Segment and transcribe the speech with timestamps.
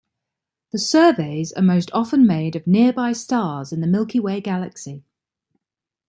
[0.71, 5.03] The surveys are most often made of nearby stars in the Milky Way Galaxy.